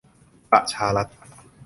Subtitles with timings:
[0.51, 1.07] ประชารัฐ